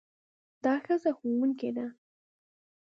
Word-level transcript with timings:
دا 0.63 0.73
ښځه 0.85 1.11
ښوونکې 1.17 1.69
ده. 1.77 1.85